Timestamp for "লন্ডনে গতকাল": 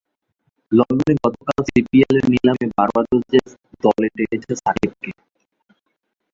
0.71-1.59